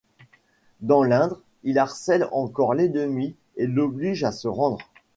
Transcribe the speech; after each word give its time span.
Dans 0.79 1.03
l'Indre, 1.03 1.39
il 1.63 1.77
harcèle 1.77 2.27
encore 2.31 2.73
l'ennemi 2.73 3.35
et 3.55 3.67
l'oblige 3.67 4.23
à 4.23 4.31
se 4.31 4.47
rendre. 4.47 4.79